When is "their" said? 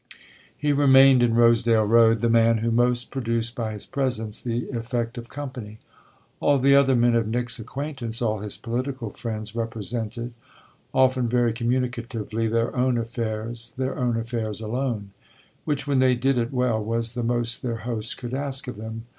12.49-12.75, 13.77-13.95, 17.61-17.75